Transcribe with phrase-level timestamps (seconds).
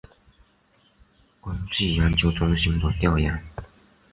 [1.43, 3.39] 根据研究中心的调研